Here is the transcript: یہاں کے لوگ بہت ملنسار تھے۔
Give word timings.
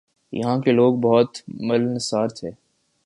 یہاں 0.33 0.57
کے 0.59 0.71
لوگ 0.71 0.93
بہت 1.01 1.37
ملنسار 1.61 2.27
تھے۔ 2.27 2.49